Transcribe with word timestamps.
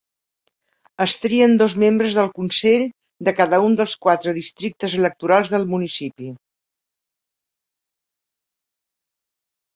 Es 1.03 1.11
trien 1.25 1.51
dos 1.61 1.75
membres 1.83 2.15
del 2.19 2.31
consell 2.39 2.85
de 3.29 3.33
cada 3.41 3.59
un 3.67 3.75
dels 3.81 3.93
quatre 4.07 4.33
districtes 4.39 4.97
electorals 5.01 5.53
del 5.53 5.67
municipi. 5.75 6.33